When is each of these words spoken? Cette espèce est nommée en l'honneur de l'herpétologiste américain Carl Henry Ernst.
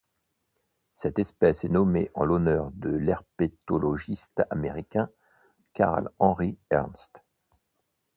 Cette 0.95 1.19
espèce 1.19 1.63
est 1.63 1.69
nommée 1.69 2.09
en 2.15 2.25
l'honneur 2.25 2.71
de 2.71 2.89
l'herpétologiste 2.89 4.41
américain 4.49 5.11
Carl 5.73 6.09
Henry 6.17 6.57
Ernst. 6.71 7.21